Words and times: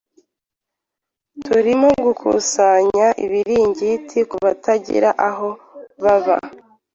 Turimo 1.45 1.87
gukusanya 2.05 3.07
ibiringiti 3.25 4.19
kubatagira 4.29 5.09
aho 5.27 5.49
baba. 6.03 6.37